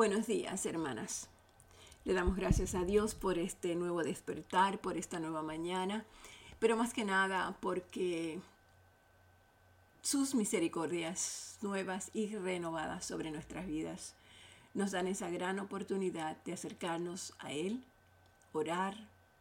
Buenos 0.00 0.26
días, 0.26 0.64
hermanas. 0.64 1.28
Le 2.06 2.14
damos 2.14 2.34
gracias 2.34 2.74
a 2.74 2.86
Dios 2.86 3.14
por 3.14 3.38
este 3.38 3.74
nuevo 3.74 4.02
despertar, 4.02 4.80
por 4.80 4.96
esta 4.96 5.20
nueva 5.20 5.42
mañana, 5.42 6.06
pero 6.58 6.74
más 6.74 6.94
que 6.94 7.04
nada 7.04 7.58
porque 7.60 8.40
sus 10.00 10.34
misericordias 10.34 11.58
nuevas 11.60 12.10
y 12.14 12.34
renovadas 12.34 13.04
sobre 13.04 13.30
nuestras 13.30 13.66
vidas 13.66 14.14
nos 14.72 14.90
dan 14.90 15.06
esa 15.06 15.28
gran 15.28 15.58
oportunidad 15.58 16.42
de 16.44 16.54
acercarnos 16.54 17.34
a 17.38 17.52
Él, 17.52 17.84
orar, 18.54 18.96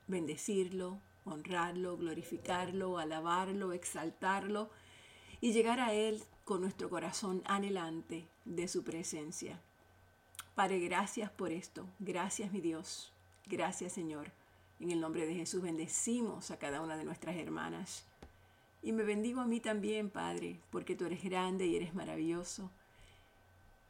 bendecirlo, 0.08 1.00
honrarlo, 1.24 1.96
glorificarlo, 1.96 2.98
alabarlo, 2.98 3.72
exaltarlo 3.72 4.70
y 5.40 5.54
llegar 5.54 5.80
a 5.80 5.94
Él 5.94 6.22
con 6.44 6.60
nuestro 6.60 6.90
corazón 6.90 7.44
anhelante 7.46 8.28
de 8.44 8.68
su 8.68 8.84
presencia. 8.84 9.62
Padre, 10.60 10.80
gracias 10.80 11.32
por 11.32 11.54
esto. 11.54 11.88
Gracias, 12.00 12.52
mi 12.52 12.60
Dios. 12.60 13.14
Gracias, 13.46 13.94
Señor. 13.94 14.30
En 14.82 14.92
el 14.92 15.00
nombre 15.00 15.26
de 15.26 15.34
Jesús 15.34 15.62
bendecimos 15.62 16.52
a 16.52 16.60
cada 16.60 16.82
una 16.82 16.98
de 16.98 17.06
nuestras 17.06 17.38
hermanas. 17.38 18.04
Y 18.84 18.92
me 18.92 19.04
bendigo 19.04 19.40
a 19.40 19.46
mí 19.46 19.62
también, 19.62 20.10
Padre, 20.10 20.60
porque 20.70 20.98
tú 20.98 21.06
eres 21.06 21.24
grande 21.24 21.66
y 21.66 21.78
eres 21.78 21.96
maravilloso. 21.96 22.70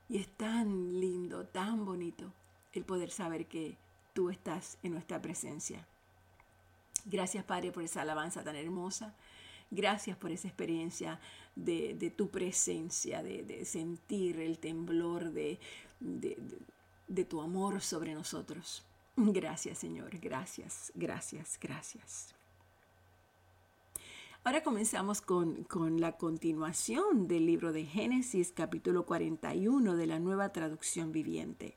Y 0.09 0.20
es 0.20 0.28
tan 0.28 1.00
lindo, 1.00 1.44
tan 1.44 1.86
bonito 1.86 2.32
el 2.73 2.86
poder 2.86 3.09
saber 3.09 3.48
que 3.48 3.76
tú 4.14 4.30
estás 4.30 4.78
en 4.84 4.92
nuestra 4.92 5.20
presencia. 5.20 5.88
Gracias, 7.06 7.44
Padre, 7.45 7.72
por 7.72 7.81
esa 7.81 8.04
alabanza 8.04 8.44
tan 8.44 8.56
hermosa. 8.56 9.16
Gracias 9.72 10.18
por 10.18 10.32
esa 10.32 10.48
experiencia 10.48 11.20
de, 11.55 12.14
tu 12.16 12.30
presencia, 12.30 13.22
de, 13.22 13.66
sentir 13.66 14.40
el 14.40 14.58
temblor 14.58 15.32
de, 15.32 15.59
tu 17.28 17.42
amor 17.42 17.82
sobre 17.82 18.14
nosotros. 18.14 18.84
Gracias, 19.16 19.78
Señor. 19.78 20.17
Gracias, 20.20 20.92
gracias, 20.95 21.58
gracias. 21.61 22.34
Ahora 24.45 24.64
comenzamos 24.64 25.22
con, 25.22 25.66
con, 25.66 26.00
la 26.00 26.14
continuación 26.14 27.28
del 27.28 27.45
libro 27.45 27.73
de 27.73 27.86
Génesis, 27.86 28.54
capítulo 28.54 29.06
41 29.06 29.98
de 29.98 30.08
la 30.08 30.17
nueva 30.17 30.50
traducción 30.54 31.11
viviente. 31.11 31.76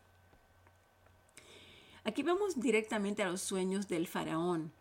Aquí 2.04 2.22
vamos 2.22 2.58
directamente 2.58 3.22
a 3.22 3.30
los 3.30 3.42
sueños 3.42 3.88
del 3.88 4.06
faraón. 4.06 4.72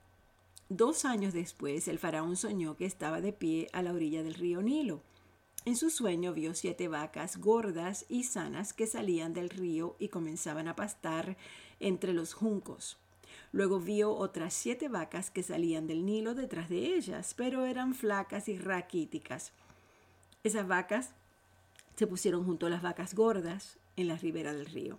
Dos 0.73 1.03
años 1.03 1.33
después, 1.33 1.89
el 1.89 2.00
faraón 2.00 2.38
soñó 2.38 2.77
que 2.77 2.86
estaba 2.86 3.19
de 3.19 3.33
pie 3.33 3.67
a 3.73 3.81
la 3.81 3.91
orilla 3.91 4.23
del 4.23 4.36
río 4.36 4.61
Nilo. 4.61 5.02
En 5.66 5.75
su 5.75 5.89
sueño 5.89 6.31
vio 6.31 6.53
siete 6.53 6.88
vacas 6.88 7.36
gordas 7.36 8.05
y 8.08 8.23
sanas 8.23 8.72
que 8.72 8.88
salían 8.88 9.33
del 9.33 9.50
río 9.50 9.97
y 10.00 10.08
comenzaban 10.08 10.69
a 10.69 10.78
pastar 10.78 11.36
entre 11.81 12.13
los 12.13 12.33
juncos. 12.33 12.95
Luego 13.52 13.81
vio 13.81 14.16
otras 14.16 14.53
siete 14.53 14.88
vacas 14.88 15.30
que 15.30 15.44
salían 15.44 15.88
del 15.88 16.05
Nilo 16.05 16.36
detrás 16.36 16.69
de 16.69 16.95
ellas, 16.95 17.33
pero 17.35 17.66
eran 17.66 17.94
flacas 17.94 18.47
y 18.47 18.58
raquíticas. 18.58 19.52
Esas 20.45 20.69
vacas 20.69 21.09
se 21.97 22.08
pusieron 22.08 22.45
junto 22.45 22.67
a 22.67 22.69
las 22.69 22.81
vacas 22.81 23.13
gordas 23.13 23.75
en 23.97 24.08
la 24.08 24.16
ribera 24.16 24.53
del 24.53 24.67
río. 24.67 24.97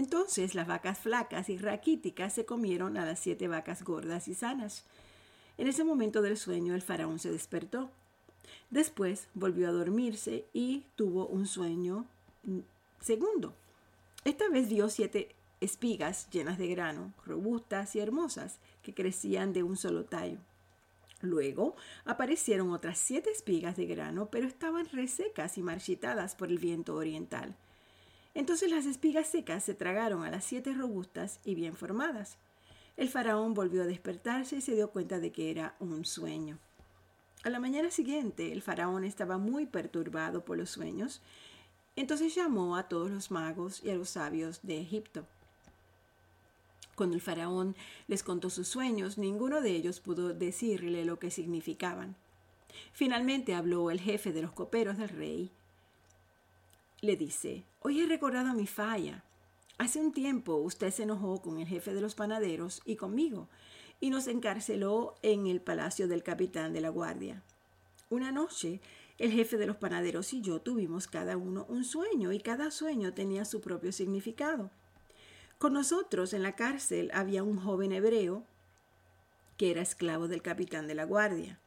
Entonces 0.00 0.54
las 0.54 0.66
vacas 0.66 0.98
flacas 0.98 1.50
y 1.50 1.58
raquíticas 1.58 2.32
se 2.32 2.46
comieron 2.46 2.96
a 2.96 3.04
las 3.04 3.18
siete 3.18 3.48
vacas 3.48 3.82
gordas 3.82 4.28
y 4.28 4.34
sanas. 4.34 4.86
En 5.58 5.66
ese 5.68 5.84
momento 5.84 6.22
del 6.22 6.38
sueño 6.38 6.74
el 6.74 6.80
faraón 6.80 7.18
se 7.18 7.30
despertó. 7.30 7.90
Después 8.70 9.28
volvió 9.34 9.68
a 9.68 9.72
dormirse 9.72 10.46
y 10.54 10.86
tuvo 10.96 11.26
un 11.26 11.46
sueño 11.46 12.06
segundo. 13.02 13.52
Esta 14.24 14.48
vez 14.48 14.70
vio 14.70 14.88
siete 14.88 15.34
espigas 15.60 16.30
llenas 16.30 16.56
de 16.56 16.68
grano, 16.68 17.12
robustas 17.26 17.94
y 17.94 18.00
hermosas, 18.00 18.58
que 18.82 18.94
crecían 18.94 19.52
de 19.52 19.64
un 19.64 19.76
solo 19.76 20.06
tallo. 20.06 20.38
Luego 21.20 21.76
aparecieron 22.06 22.72
otras 22.72 22.96
siete 22.96 23.30
espigas 23.30 23.76
de 23.76 23.84
grano, 23.84 24.30
pero 24.30 24.46
estaban 24.46 24.88
resecas 24.88 25.58
y 25.58 25.62
marchitadas 25.62 26.36
por 26.36 26.48
el 26.48 26.58
viento 26.58 26.94
oriental. 26.94 27.54
Entonces 28.34 28.70
las 28.70 28.86
espigas 28.86 29.28
secas 29.28 29.64
se 29.64 29.74
tragaron 29.74 30.24
a 30.24 30.30
las 30.30 30.44
siete 30.44 30.72
robustas 30.72 31.40
y 31.44 31.54
bien 31.54 31.74
formadas. 31.74 32.36
El 32.96 33.08
faraón 33.08 33.54
volvió 33.54 33.82
a 33.82 33.86
despertarse 33.86 34.56
y 34.56 34.60
se 34.60 34.74
dio 34.74 34.90
cuenta 34.90 35.18
de 35.18 35.32
que 35.32 35.50
era 35.50 35.74
un 35.80 36.04
sueño. 36.04 36.58
A 37.42 37.50
la 37.50 37.58
mañana 37.58 37.90
siguiente 37.90 38.52
el 38.52 38.62
faraón 38.62 39.04
estaba 39.04 39.38
muy 39.38 39.66
perturbado 39.66 40.44
por 40.44 40.58
los 40.58 40.70
sueños, 40.70 41.22
entonces 41.96 42.34
llamó 42.34 42.76
a 42.76 42.88
todos 42.88 43.10
los 43.10 43.30
magos 43.30 43.82
y 43.82 43.90
a 43.90 43.94
los 43.94 44.10
sabios 44.10 44.60
de 44.62 44.80
Egipto. 44.80 45.26
Cuando 46.94 47.16
el 47.16 47.22
faraón 47.22 47.74
les 48.08 48.22
contó 48.22 48.50
sus 48.50 48.68
sueños, 48.68 49.16
ninguno 49.16 49.62
de 49.62 49.70
ellos 49.70 50.00
pudo 50.00 50.34
decirle 50.34 51.06
lo 51.06 51.18
que 51.18 51.30
significaban. 51.30 52.14
Finalmente 52.92 53.54
habló 53.54 53.90
el 53.90 54.00
jefe 54.00 54.32
de 54.32 54.42
los 54.42 54.52
coperos 54.52 54.98
del 54.98 55.08
rey 55.08 55.50
le 57.02 57.16
dice, 57.16 57.64
hoy 57.80 58.00
he 58.00 58.06
recordado 58.06 58.52
mi 58.52 58.66
falla. 58.66 59.24
Hace 59.78 60.00
un 60.00 60.12
tiempo 60.12 60.56
usted 60.56 60.90
se 60.90 61.04
enojó 61.04 61.40
con 61.40 61.58
el 61.58 61.66
jefe 61.66 61.94
de 61.94 62.00
los 62.02 62.14
panaderos 62.14 62.82
y 62.84 62.96
conmigo, 62.96 63.48
y 64.00 64.10
nos 64.10 64.26
encarceló 64.26 65.14
en 65.22 65.46
el 65.46 65.60
palacio 65.60 66.08
del 66.08 66.22
capitán 66.22 66.72
de 66.72 66.82
la 66.82 66.90
guardia. 66.90 67.42
Una 68.10 68.32
noche, 68.32 68.80
el 69.18 69.32
jefe 69.32 69.56
de 69.56 69.66
los 69.66 69.76
panaderos 69.76 70.32
y 70.34 70.42
yo 70.42 70.60
tuvimos 70.60 71.06
cada 71.06 71.36
uno 71.36 71.64
un 71.68 71.84
sueño, 71.84 72.32
y 72.32 72.40
cada 72.40 72.70
sueño 72.70 73.14
tenía 73.14 73.44
su 73.44 73.60
propio 73.60 73.92
significado. 73.92 74.70
Con 75.58 75.72
nosotros 75.72 76.34
en 76.34 76.42
la 76.42 76.56
cárcel 76.56 77.10
había 77.14 77.42
un 77.42 77.58
joven 77.58 77.92
hebreo 77.92 78.44
que 79.56 79.70
era 79.70 79.82
esclavo 79.82 80.28
del 80.28 80.42
capitán 80.42 80.86
de 80.86 80.94
la 80.94 81.04
guardia. 81.04 81.60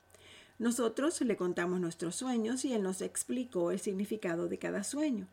Nosotros 0.64 1.20
le 1.20 1.36
contamos 1.36 1.82
nuestros 1.82 2.16
sueños 2.16 2.64
y 2.64 2.72
él 2.72 2.84
nos 2.84 3.02
explicó 3.02 3.72
el 3.72 3.82
significado 3.82 4.48
de 4.48 4.58
cada 4.58 4.86
sueño. 4.86 5.28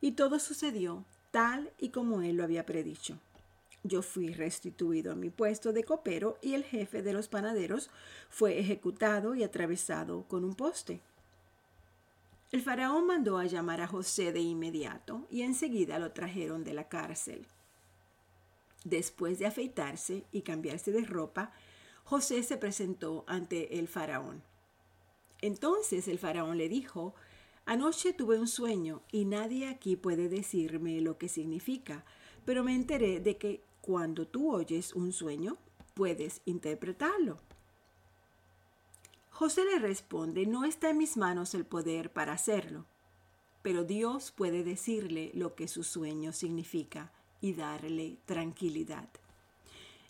Y 0.00 0.12
todo 0.12 0.38
sucedió 0.38 1.04
tal 1.32 1.72
y 1.80 1.88
como 1.88 2.22
él 2.22 2.36
lo 2.36 2.44
había 2.44 2.64
predicho. 2.64 3.18
Yo 3.82 4.02
fui 4.02 4.32
restituido 4.32 5.10
a 5.10 5.16
mi 5.16 5.30
puesto 5.30 5.72
de 5.72 5.82
copero 5.82 6.38
y 6.42 6.54
el 6.54 6.62
jefe 6.62 7.02
de 7.02 7.12
los 7.12 7.26
panaderos 7.26 7.90
fue 8.30 8.60
ejecutado 8.60 9.34
y 9.34 9.42
atravesado 9.42 10.22
con 10.28 10.44
un 10.44 10.54
poste. 10.54 11.00
El 12.52 12.62
faraón 12.62 13.04
mandó 13.04 13.38
a 13.38 13.46
llamar 13.46 13.80
a 13.80 13.88
José 13.88 14.30
de 14.30 14.42
inmediato 14.42 15.26
y 15.28 15.42
enseguida 15.42 15.98
lo 15.98 16.12
trajeron 16.12 16.62
de 16.62 16.72
la 16.72 16.88
cárcel. 16.88 17.44
Después 18.84 19.40
de 19.40 19.46
afeitarse 19.46 20.22
y 20.30 20.42
cambiarse 20.42 20.92
de 20.92 21.04
ropa, 21.04 21.50
José 22.06 22.44
se 22.44 22.56
presentó 22.56 23.24
ante 23.26 23.80
el 23.80 23.88
faraón. 23.88 24.40
Entonces 25.42 26.06
el 26.06 26.20
faraón 26.20 26.56
le 26.56 26.68
dijo, 26.68 27.14
Anoche 27.64 28.12
tuve 28.12 28.38
un 28.38 28.46
sueño 28.46 29.02
y 29.10 29.24
nadie 29.24 29.66
aquí 29.66 29.96
puede 29.96 30.28
decirme 30.28 31.00
lo 31.00 31.18
que 31.18 31.28
significa, 31.28 32.04
pero 32.44 32.62
me 32.62 32.76
enteré 32.76 33.18
de 33.18 33.36
que 33.38 33.60
cuando 33.80 34.24
tú 34.24 34.54
oyes 34.54 34.94
un 34.94 35.12
sueño, 35.12 35.56
puedes 35.94 36.42
interpretarlo. 36.44 37.40
José 39.30 39.64
le 39.64 39.80
responde, 39.80 40.46
no 40.46 40.64
está 40.64 40.90
en 40.90 40.98
mis 40.98 41.16
manos 41.16 41.54
el 41.54 41.66
poder 41.66 42.12
para 42.12 42.34
hacerlo, 42.34 42.86
pero 43.62 43.82
Dios 43.82 44.30
puede 44.30 44.62
decirle 44.62 45.32
lo 45.34 45.56
que 45.56 45.66
su 45.66 45.82
sueño 45.82 46.32
significa 46.32 47.10
y 47.40 47.54
darle 47.54 48.18
tranquilidad. 48.26 49.08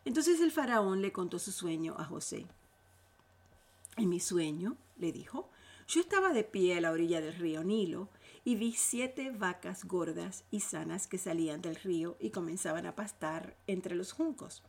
Entonces 0.06 0.40
el 0.40 0.52
faraón 0.52 1.02
le 1.02 1.12
contó 1.12 1.40
su 1.40 1.50
sueño 1.50 1.96
a 1.98 2.04
José. 2.04 2.46
En 3.96 4.08
mi 4.08 4.20
sueño, 4.20 4.76
le 4.98 5.10
dijo, 5.10 5.50
yo 5.88 6.00
estaba 6.00 6.32
de 6.32 6.44
pie 6.44 6.76
a 6.76 6.80
la 6.80 6.92
orilla 6.92 7.20
del 7.20 7.34
río 7.34 7.64
Nilo 7.64 8.08
y 8.44 8.54
vi 8.54 8.72
siete 8.72 9.32
vacas 9.32 9.84
gordas 9.84 10.44
y 10.52 10.60
sanas 10.60 11.08
que 11.08 11.18
salían 11.18 11.60
del 11.60 11.74
río 11.74 12.16
y 12.20 12.30
comenzaban 12.30 12.86
a 12.86 12.94
pastar 12.94 13.56
entre 13.66 13.96
los 13.96 14.12
juncos. 14.12 14.62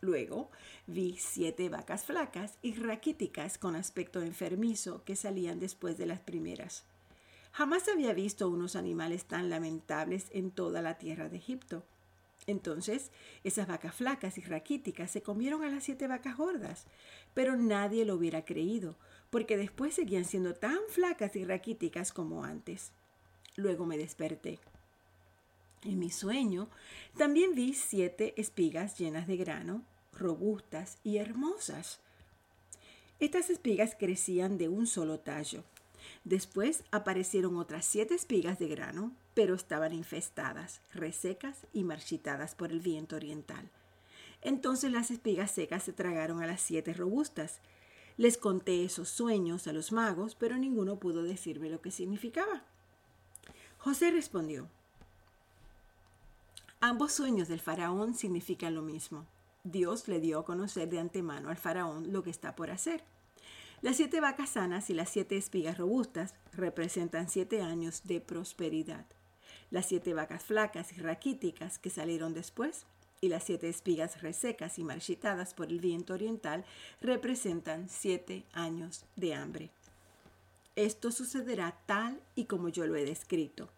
Luego 0.00 0.50
vi 0.86 1.18
siete 1.18 1.68
vacas 1.68 2.06
flacas 2.06 2.56
y 2.62 2.72
raquíticas 2.72 3.58
con 3.58 3.76
aspecto 3.76 4.22
enfermizo 4.22 5.04
que 5.04 5.16
salían 5.16 5.60
después 5.60 5.98
de 5.98 6.06
las 6.06 6.20
primeras. 6.20 6.84
Jamás 7.52 7.88
había 7.88 8.14
visto 8.14 8.48
unos 8.48 8.74
animales 8.74 9.26
tan 9.26 9.50
lamentables 9.50 10.28
en 10.30 10.50
toda 10.50 10.80
la 10.80 10.96
tierra 10.96 11.28
de 11.28 11.36
Egipto. 11.36 11.84
Entonces, 12.48 13.10
esas 13.44 13.68
vacas 13.68 13.94
flacas 13.94 14.38
y 14.38 14.40
raquíticas 14.40 15.10
se 15.10 15.20
comieron 15.20 15.62
a 15.64 15.68
las 15.68 15.84
siete 15.84 16.08
vacas 16.08 16.38
gordas, 16.38 16.86
pero 17.34 17.56
nadie 17.56 18.06
lo 18.06 18.14
hubiera 18.14 18.46
creído, 18.46 18.96
porque 19.28 19.58
después 19.58 19.94
seguían 19.94 20.24
siendo 20.24 20.54
tan 20.54 20.78
flacas 20.88 21.36
y 21.36 21.44
raquíticas 21.44 22.10
como 22.10 22.44
antes. 22.44 22.92
Luego 23.56 23.84
me 23.84 23.98
desperté. 23.98 24.58
En 25.84 25.98
mi 25.98 26.10
sueño 26.10 26.70
también 27.18 27.54
vi 27.54 27.74
siete 27.74 28.32
espigas 28.40 28.98
llenas 28.98 29.26
de 29.26 29.36
grano, 29.36 29.82
robustas 30.14 30.96
y 31.04 31.18
hermosas. 31.18 32.00
Estas 33.20 33.50
espigas 33.50 33.94
crecían 33.94 34.56
de 34.56 34.70
un 34.70 34.86
solo 34.86 35.20
tallo. 35.20 35.64
Después 36.28 36.84
aparecieron 36.90 37.56
otras 37.56 37.86
siete 37.86 38.14
espigas 38.14 38.58
de 38.58 38.68
grano, 38.68 39.12
pero 39.32 39.54
estaban 39.54 39.94
infestadas, 39.94 40.82
resecas 40.92 41.66
y 41.72 41.84
marchitadas 41.84 42.54
por 42.54 42.70
el 42.70 42.80
viento 42.80 43.16
oriental. 43.16 43.70
Entonces 44.42 44.92
las 44.92 45.10
espigas 45.10 45.50
secas 45.50 45.84
se 45.84 45.94
tragaron 45.94 46.42
a 46.42 46.46
las 46.46 46.60
siete 46.60 46.92
robustas. 46.92 47.60
Les 48.18 48.36
conté 48.36 48.84
esos 48.84 49.08
sueños 49.08 49.66
a 49.68 49.72
los 49.72 49.90
magos, 49.90 50.34
pero 50.34 50.58
ninguno 50.58 50.98
pudo 50.98 51.22
decirme 51.22 51.70
lo 51.70 51.80
que 51.80 51.90
significaba. 51.90 52.62
José 53.78 54.10
respondió, 54.10 54.68
Ambos 56.80 57.12
sueños 57.12 57.48
del 57.48 57.60
faraón 57.60 58.14
significan 58.14 58.74
lo 58.74 58.82
mismo. 58.82 59.24
Dios 59.64 60.08
le 60.08 60.20
dio 60.20 60.40
a 60.40 60.44
conocer 60.44 60.90
de 60.90 60.98
antemano 60.98 61.48
al 61.48 61.56
faraón 61.56 62.12
lo 62.12 62.22
que 62.22 62.28
está 62.28 62.54
por 62.54 62.70
hacer. 62.70 63.02
Las 63.80 63.96
siete 63.96 64.20
vacas 64.20 64.50
sanas 64.50 64.90
y 64.90 64.94
las 64.94 65.08
siete 65.08 65.36
espigas 65.36 65.78
robustas 65.78 66.34
representan 66.52 67.28
siete 67.30 67.62
años 67.62 68.02
de 68.04 68.20
prosperidad. 68.20 69.06
Las 69.70 69.86
siete 69.86 70.14
vacas 70.14 70.42
flacas 70.42 70.92
y 70.92 71.00
raquíticas 71.00 71.78
que 71.78 71.88
salieron 71.88 72.34
después 72.34 72.86
y 73.20 73.28
las 73.28 73.44
siete 73.44 73.68
espigas 73.68 74.20
resecas 74.20 74.80
y 74.80 74.84
marchitadas 74.84 75.54
por 75.54 75.68
el 75.68 75.78
viento 75.78 76.14
oriental 76.14 76.64
representan 77.00 77.88
siete 77.88 78.44
años 78.52 79.04
de 79.14 79.34
hambre. 79.34 79.70
Esto 80.74 81.12
sucederá 81.12 81.78
tal 81.86 82.20
y 82.34 82.46
como 82.46 82.70
yo 82.70 82.84
lo 82.84 82.96
he 82.96 83.04
descrito, 83.04 83.68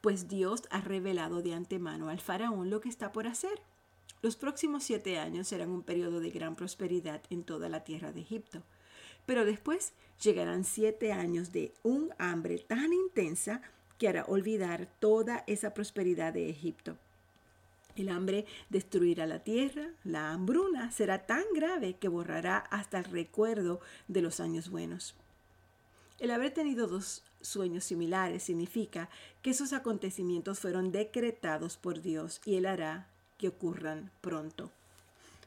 pues 0.00 0.26
Dios 0.26 0.62
ha 0.70 0.80
revelado 0.80 1.42
de 1.42 1.52
antemano 1.52 2.08
al 2.08 2.20
faraón 2.20 2.70
lo 2.70 2.80
que 2.80 2.88
está 2.88 3.12
por 3.12 3.26
hacer. 3.26 3.60
Los 4.22 4.36
próximos 4.36 4.84
siete 4.84 5.18
años 5.18 5.48
serán 5.48 5.68
un 5.68 5.82
periodo 5.82 6.20
de 6.20 6.30
gran 6.30 6.56
prosperidad 6.56 7.22
en 7.28 7.44
toda 7.44 7.68
la 7.68 7.84
tierra 7.84 8.10
de 8.10 8.22
Egipto. 8.22 8.62
Pero 9.26 9.44
después 9.44 9.92
llegarán 10.22 10.64
siete 10.64 11.12
años 11.12 11.52
de 11.52 11.72
un 11.82 12.10
hambre 12.18 12.58
tan 12.58 12.92
intensa 12.92 13.62
que 13.98 14.08
hará 14.08 14.24
olvidar 14.24 14.88
toda 15.00 15.44
esa 15.46 15.74
prosperidad 15.74 16.32
de 16.32 16.50
Egipto. 16.50 16.96
El 17.96 18.08
hambre 18.08 18.44
destruirá 18.70 19.26
la 19.26 19.44
tierra, 19.44 19.90
la 20.02 20.32
hambruna 20.32 20.90
será 20.90 21.26
tan 21.26 21.44
grave 21.54 21.94
que 21.94 22.08
borrará 22.08 22.58
hasta 22.58 22.98
el 22.98 23.04
recuerdo 23.04 23.80
de 24.08 24.20
los 24.20 24.40
años 24.40 24.68
buenos. 24.68 25.14
El 26.18 26.32
haber 26.32 26.52
tenido 26.52 26.88
dos 26.88 27.22
sueños 27.40 27.84
similares 27.84 28.42
significa 28.42 29.10
que 29.42 29.50
esos 29.50 29.72
acontecimientos 29.72 30.58
fueron 30.58 30.90
decretados 30.90 31.76
por 31.76 32.02
Dios 32.02 32.40
y 32.44 32.56
Él 32.56 32.66
hará 32.66 33.08
que 33.38 33.48
ocurran 33.48 34.10
pronto. 34.20 34.72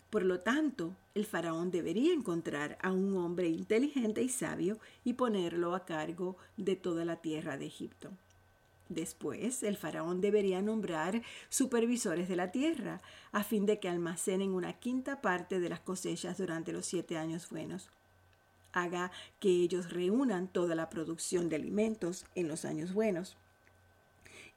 Por 0.10 0.24
lo 0.24 0.40
tanto, 0.40 0.96
el 1.16 1.26
faraón 1.26 1.70
debería 1.70 2.14
encontrar 2.14 2.78
a 2.82 2.92
un 2.92 3.18
hombre 3.18 3.50
inteligente 3.50 4.22
y 4.22 4.30
sabio 4.30 4.80
y 5.04 5.14
ponerlo 5.14 5.76
a 5.76 5.86
cargo 5.86 6.38
de 6.56 6.76
toda 6.76 7.04
la 7.04 7.18
tierra 7.18 7.58
de 7.58 7.66
Egipto. 7.66 8.12
Después, 8.90 9.64
el 9.64 9.76
faraón 9.76 10.22
debería 10.22 10.62
nombrar 10.62 11.22
supervisores 11.50 12.30
de 12.30 12.38
la 12.38 12.52
tierra, 12.52 13.02
a 13.34 13.44
fin 13.44 13.66
de 13.66 13.80
que 13.80 13.90
almacenen 13.90 14.54
una 14.54 14.74
quinta 14.74 15.22
parte 15.22 15.60
de 15.60 15.68
las 15.68 15.82
cosechas 15.82 16.38
durante 16.38 16.72
los 16.72 16.86
siete 16.86 17.18
años 17.18 17.50
buenos. 17.50 17.90
Haga 18.72 19.12
que 19.42 19.50
ellos 19.50 19.92
reúnan 19.92 20.48
toda 20.48 20.74
la 20.76 20.90
producción 20.90 21.50
de 21.50 21.58
alimentos 21.58 22.26
en 22.36 22.48
los 22.48 22.64
años 22.64 22.94
buenos 22.94 23.36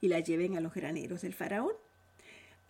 y 0.00 0.08
la 0.08 0.20
lleven 0.20 0.56
a 0.56 0.60
los 0.60 0.74
graneros 0.74 1.22
del 1.22 1.34
faraón. 1.34 1.72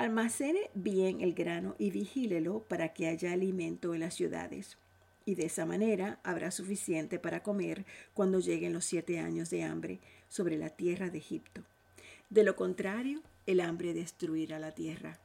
Almacene 0.01 0.71
bien 0.73 1.21
el 1.21 1.35
grano 1.35 1.77
y 1.79 1.91
vigílelo 1.91 2.61
para 2.61 2.95
que 2.95 3.07
haya 3.07 3.35
alimento 3.35 3.93
en 3.93 4.01
las 4.01 4.15
ciudades. 4.15 4.79
Y 5.27 5.35
de 5.35 5.45
esa 5.45 5.67
manera 5.67 6.21
habrá 6.23 6.51
suficiente 6.53 7.19
para 7.19 7.43
comer 7.43 7.85
cuando 8.15 8.41
lleguen 8.41 8.73
los 8.73 8.87
siete 8.87 9.19
años 9.19 9.51
de 9.51 9.63
hambre 9.63 10.01
sobre 10.31 10.57
la 10.57 10.71
tierra 10.71 11.11
de 11.11 11.19
Egipto. 11.19 11.65
De 12.31 12.45
lo 12.45 12.57
contrario, 12.57 13.21
el 13.45 13.61
hambre 13.61 13.93
destruirá 13.93 14.59
la 14.59 14.73
tierra. 14.73 15.19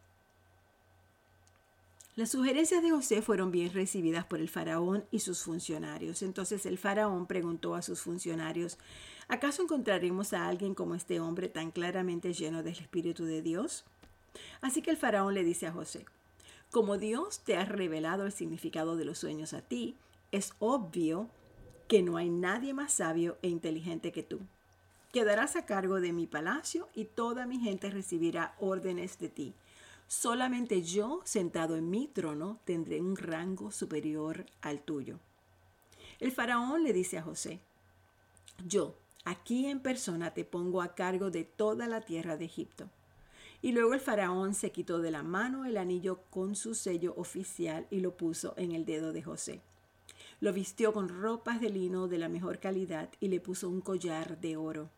Las 2.18 2.32
sugerencias 2.32 2.84
de 2.84 2.92
José 2.92 3.22
fueron 3.22 3.52
bien 3.52 3.72
recibidas 3.72 4.26
por 4.26 4.42
el 4.42 4.50
faraón 4.50 5.06
y 5.10 5.20
sus 5.20 5.44
funcionarios. 5.44 6.22
Entonces 6.22 6.66
el 6.66 6.78
faraón 6.78 7.28
preguntó 7.28 7.76
a 7.76 7.82
sus 7.82 8.02
funcionarios, 8.02 8.78
¿acaso 9.30 9.64
encontraremos 9.64 10.34
a 10.34 10.50
alguien 10.50 10.76
como 10.76 10.96
este 10.96 11.22
hombre 11.22 11.48
tan 11.48 11.72
claramente 11.72 12.34
lleno 12.34 12.62
del 12.62 12.74
Espíritu 12.74 13.24
de 13.24 13.42
Dios? 13.42 13.86
Así 14.62 14.82
que 14.82 14.92
el 14.92 14.98
faraón 14.98 15.34
le 15.34 15.44
dice 15.44 15.68
a 15.68 15.72
José, 15.72 16.06
como 16.72 16.98
Dios 16.98 17.40
te 17.40 17.58
ha 17.58 17.66
revelado 17.66 18.26
el 18.26 18.32
significado 18.32 18.96
de 18.96 19.06
los 19.06 19.20
sueños 19.20 19.54
a 19.54 19.62
ti, 19.62 19.96
es 20.32 20.54
obvio 20.60 21.30
que 21.88 22.02
no 22.02 22.18
hay 22.18 22.30
nadie 22.30 22.74
más 22.74 22.94
sabio 22.94 23.38
e 23.42 23.48
inteligente 23.48 24.12
que 24.12 24.24
tú. 24.24 24.40
Quedarás 25.14 25.56
a 25.56 25.66
cargo 25.66 26.02
de 26.02 26.12
mi 26.12 26.28
palacio 26.28 26.90
y 26.94 27.06
toda 27.06 27.46
mi 27.46 27.60
gente 27.60 27.90
recibirá 27.90 28.56
órdenes 28.60 29.18
de 29.20 29.30
ti. 29.30 29.54
Solamente 30.08 30.82
yo, 30.82 31.22
sentado 31.24 31.78
en 31.78 31.90
mi 31.90 32.08
trono, 32.08 32.60
tendré 32.66 33.00
un 33.00 33.16
rango 33.16 33.72
superior 33.72 34.46
al 34.62 34.82
tuyo. 34.82 35.20
El 36.20 36.32
faraón 36.32 36.84
le 36.84 36.94
dice 36.94 37.18
a 37.18 37.24
José, 37.24 37.60
yo, 38.68 38.96
aquí 39.24 39.68
en 39.68 39.80
persona, 39.80 40.34
te 40.34 40.46
pongo 40.46 40.82
a 40.82 40.96
cargo 40.96 41.32
de 41.32 41.44
toda 41.44 41.88
la 41.88 42.02
tierra 42.02 42.38
de 42.38 42.46
Egipto. 42.46 42.90
Y 43.66 43.72
luego 43.72 43.96
el 43.96 44.00
faraón 44.00 44.54
se 44.54 44.72
quitó 44.72 45.00
de 45.00 45.10
la 45.10 45.24
mano 45.24 45.66
el 45.66 45.78
anillo 45.78 46.20
con 46.30 46.56
su 46.56 46.76
sello 46.76 47.16
oficial 47.18 47.88
y 47.90 48.00
lo 48.00 48.16
puso 48.16 48.54
en 48.58 48.74
el 48.74 48.86
dedo 48.86 49.12
de 49.12 49.24
José. 49.24 49.60
Lo 50.40 50.54
vistió 50.54 50.94
con 50.94 51.10
ropas 51.10 51.60
de 51.60 51.72
lino 51.72 52.08
de 52.08 52.20
la 52.20 52.30
mejor 52.30 52.60
calidad 52.60 53.10
y 53.20 53.30
le 53.30 53.40
puso 53.40 53.68
un 53.68 53.82
collar 53.82 54.40
de 54.40 54.56
oro. 54.56 54.92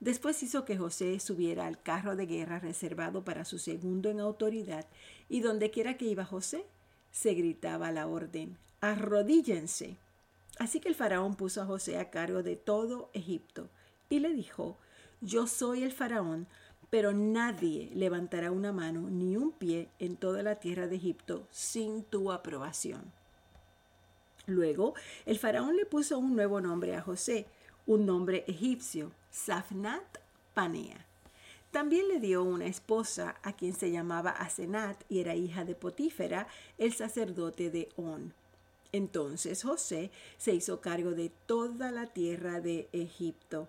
Después 0.00 0.42
hizo 0.42 0.64
que 0.64 0.76
José 0.76 1.20
subiera 1.20 1.68
al 1.68 1.80
carro 1.80 2.16
de 2.16 2.26
guerra 2.26 2.58
reservado 2.58 3.22
para 3.22 3.44
su 3.44 3.60
segundo 3.60 4.10
en 4.10 4.18
autoridad, 4.18 4.88
y 5.28 5.38
dondequiera 5.38 5.96
que 5.96 6.06
iba 6.06 6.24
José, 6.24 6.64
se 7.12 7.34
gritaba 7.34 7.92
la 7.92 8.08
orden, 8.08 8.58
arrodíllense. 8.80 9.98
Así 10.58 10.80
que 10.80 10.88
el 10.88 10.96
faraón 10.96 11.36
puso 11.36 11.62
a 11.62 11.66
José 11.66 11.96
a 11.96 12.10
cargo 12.10 12.42
de 12.42 12.56
todo 12.56 13.08
Egipto, 13.12 13.68
y 14.08 14.18
le 14.18 14.34
dijo, 14.34 14.78
yo 15.20 15.46
soy 15.46 15.84
el 15.84 15.92
faraón, 15.92 16.48
pero 16.90 17.12
nadie 17.12 17.90
levantará 17.94 18.50
una 18.50 18.72
mano 18.72 19.08
ni 19.08 19.36
un 19.36 19.52
pie 19.52 19.88
en 19.98 20.16
toda 20.16 20.42
la 20.42 20.56
tierra 20.56 20.88
de 20.88 20.96
Egipto 20.96 21.46
sin 21.50 22.02
tu 22.02 22.32
aprobación. 22.32 23.12
Luego, 24.46 24.94
el 25.26 25.38
faraón 25.38 25.76
le 25.76 25.86
puso 25.86 26.18
un 26.18 26.34
nuevo 26.34 26.60
nombre 26.60 26.96
a 26.96 27.02
José, 27.02 27.46
un 27.86 28.04
nombre 28.04 28.44
egipcio, 28.48 29.12
Safnat 29.30 30.18
Panea. 30.54 31.06
También 31.70 32.08
le 32.08 32.18
dio 32.18 32.42
una 32.42 32.66
esposa 32.66 33.36
a 33.44 33.52
quien 33.52 33.74
se 33.74 33.92
llamaba 33.92 34.30
Asenat 34.30 35.04
y 35.08 35.20
era 35.20 35.36
hija 35.36 35.64
de 35.64 35.76
Potífera, 35.76 36.48
el 36.78 36.92
sacerdote 36.92 37.70
de 37.70 37.88
On. 37.96 38.34
Entonces 38.92 39.62
José 39.62 40.10
se 40.36 40.52
hizo 40.52 40.80
cargo 40.80 41.12
de 41.12 41.30
toda 41.46 41.92
la 41.92 42.06
tierra 42.06 42.60
de 42.60 42.88
Egipto. 42.92 43.68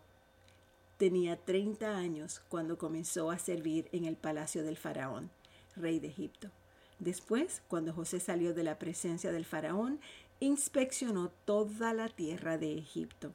Tenía 1.02 1.36
30 1.36 1.98
años 1.98 2.44
cuando 2.48 2.78
comenzó 2.78 3.32
a 3.32 3.40
servir 3.40 3.90
en 3.92 4.06
el 4.06 4.16
palacio 4.16 4.64
del 4.64 4.78
faraón, 4.78 5.32
rey 5.76 6.00
de 6.00 6.10
Egipto. 6.10 6.52
Después, 7.00 7.64
cuando 7.68 7.92
José 7.92 8.20
salió 8.20 8.54
de 8.54 8.62
la 8.62 8.78
presencia 8.78 9.32
del 9.32 9.44
faraón, 9.44 10.00
inspeccionó 10.40 11.32
toda 11.44 11.96
la 11.96 12.08
tierra 12.08 12.60
de 12.60 12.78
Egipto. 12.78 13.34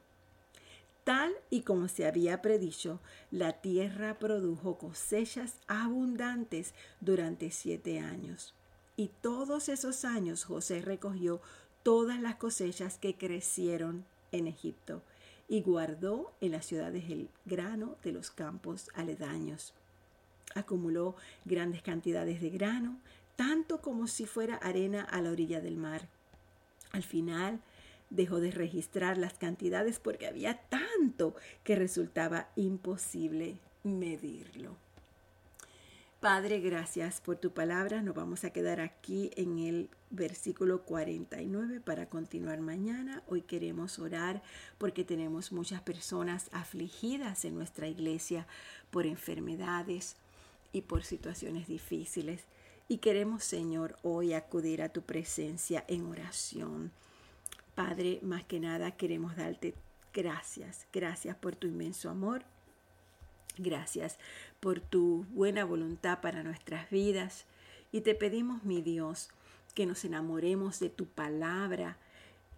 Tal 1.03 1.33
y 1.49 1.63
como 1.63 1.89
se 1.89 2.05
había 2.05 2.41
predicho, 2.41 3.01
la 3.31 3.51
tierra 3.51 4.17
produjo 4.17 4.77
cosechas 4.77 5.55
abundantes 5.67 6.73
durante 7.01 7.51
siete 7.51 7.99
años. 7.99 8.53
Y 8.95 9.09
todos 9.19 9.67
esos 9.67 10.05
años 10.05 10.45
José 10.45 10.81
recogió 10.81 11.41
todas 11.83 12.21
las 12.21 12.37
cosechas 12.37 12.97
que 12.97 13.17
crecieron 13.17 14.05
en 14.31 14.47
Egipto 14.47 15.01
y 15.47 15.61
guardó 15.61 16.33
en 16.41 16.51
las 16.51 16.65
ciudades 16.65 17.09
el 17.09 17.29
grano 17.45 17.95
de 18.03 18.11
los 18.11 18.31
campos 18.31 18.89
aledaños. 18.93 19.73
Acumuló 20.55 21.15
grandes 21.45 21.81
cantidades 21.81 22.41
de 22.41 22.49
grano, 22.49 22.99
tanto 23.35 23.81
como 23.81 24.07
si 24.07 24.25
fuera 24.25 24.55
arena 24.55 25.03
a 25.03 25.21
la 25.21 25.31
orilla 25.31 25.61
del 25.61 25.77
mar. 25.77 26.07
Al 26.91 27.03
final, 27.03 27.61
dejó 28.09 28.39
de 28.39 28.51
registrar 28.51 29.17
las 29.17 29.33
cantidades 29.33 29.99
porque 29.99 30.27
había 30.27 30.57
tanto 30.69 31.35
que 31.63 31.75
resultaba 31.75 32.49
imposible 32.55 33.59
medirlo. 33.83 34.86
Padre, 36.19 36.59
gracias 36.59 37.21
por 37.21 37.37
tu 37.37 37.51
palabra. 37.51 38.01
Nos 38.01 38.15
vamos 38.15 38.43
a 38.43 38.49
quedar 38.49 38.79
aquí 38.79 39.29
en 39.35 39.59
el 39.59 39.89
versículo 40.09 40.81
49 40.83 41.79
para 41.79 42.09
continuar 42.09 42.59
mañana. 42.59 43.21
Hoy 43.27 43.41
queremos 43.41 43.99
orar 43.99 44.41
porque 44.77 45.03
tenemos 45.03 45.51
muchas 45.51 45.81
personas 45.81 46.49
afligidas 46.51 47.45
en 47.45 47.55
nuestra 47.55 47.87
iglesia 47.87 48.47
por 48.89 49.05
enfermedades 49.05 50.15
y 50.73 50.81
por 50.81 51.03
situaciones 51.03 51.67
difíciles. 51.67 52.43
Y 52.87 52.97
queremos, 52.97 53.43
Señor, 53.43 53.95
hoy 54.01 54.33
acudir 54.33 54.81
a 54.81 54.89
tu 54.89 55.03
presencia 55.03 55.83
en 55.87 56.05
oración 56.07 56.91
Padre, 57.77 58.17
más 58.23 58.43
que 58.43 58.59
nada 58.59 58.89
queremos 58.89 59.35
darte 59.35 59.75
Gracias, 60.11 60.87
gracias 60.91 61.35
por 61.35 61.55
tu 61.55 61.67
inmenso 61.67 62.09
amor. 62.09 62.43
Gracias 63.57 64.17
por 64.59 64.79
tu 64.79 65.25
buena 65.31 65.65
voluntad 65.65 66.21
para 66.21 66.43
nuestras 66.43 66.89
vidas. 66.89 67.45
Y 67.91 68.01
te 68.01 68.15
pedimos, 68.15 68.63
mi 68.63 68.81
Dios, 68.81 69.29
que 69.73 69.85
nos 69.85 70.05
enamoremos 70.05 70.79
de 70.79 70.89
tu 70.89 71.05
palabra 71.05 71.97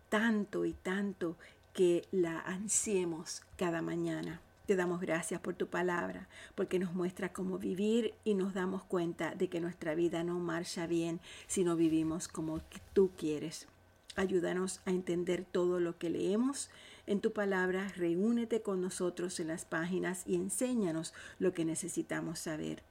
tanto 0.10 0.66
y 0.66 0.74
tanto 0.74 1.38
que 1.74 2.08
la 2.12 2.40
ansiemos 2.42 3.44
cada 3.58 3.82
mañana. 3.82 4.42
Te 4.66 4.76
damos 4.76 5.02
gracias 5.02 5.40
por 5.40 5.56
tu 5.56 5.68
palabra, 5.68 6.28
porque 6.56 6.78
nos 6.78 6.94
muestra 6.94 7.34
cómo 7.34 7.58
vivir 7.58 8.14
y 8.24 8.36
nos 8.36 8.54
damos 8.54 8.84
cuenta 8.84 9.34
de 9.34 9.48
que 9.48 9.62
nuestra 9.62 9.96
vida 9.96 10.24
no 10.24 10.40
marcha 10.40 10.86
bien 10.86 11.20
si 11.48 11.64
no 11.64 11.76
vivimos 11.76 12.28
como 12.28 12.62
tú 12.94 13.12
quieres. 13.18 13.68
Ayúdanos 14.16 14.82
a 14.86 14.92
entender 14.92 15.46
todo 15.50 15.80
lo 15.80 15.98
que 15.98 16.10
leemos 16.10 16.70
en 17.10 17.20
tu 17.20 17.34
palabra. 17.34 17.92
Reúnete 17.98 18.62
con 18.62 18.82
nosotros 18.82 19.40
en 19.40 19.48
las 19.50 19.66
páginas 19.66 20.24
y 20.26 20.36
enséñanos 20.36 21.14
lo 21.40 21.54
que 21.54 21.66
necesitamos 21.66 22.40
saber. 22.40 22.84